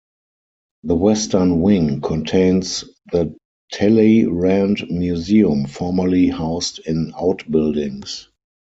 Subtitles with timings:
[0.81, 3.37] The western wing contains the
[3.71, 8.27] Talleyrand Museum, formerly housed in outbuildings.